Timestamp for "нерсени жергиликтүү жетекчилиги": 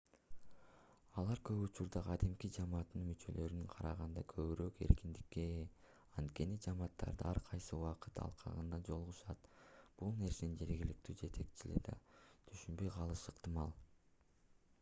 10.23-11.85